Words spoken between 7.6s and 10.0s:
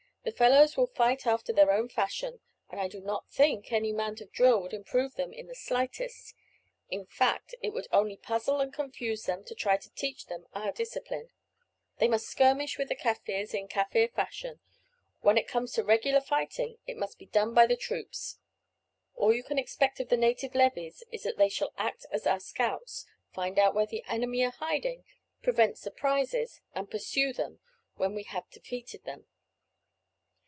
it would only puzzle and confuse them to try to